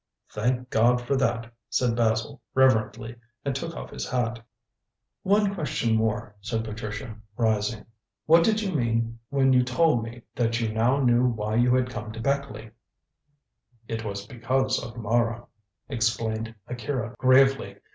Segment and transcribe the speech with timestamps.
[0.31, 4.43] "Thank God for that!" said Basil reverently, and took off his hat.
[5.21, 7.85] "One question more," said Patricia, rising.
[8.25, 11.91] "What did you mean when you told me that you now knew why you had
[11.91, 12.71] come to Beckleigh?"
[13.87, 15.45] "It was because of Mara,"
[15.87, 17.75] explained Akira gravely.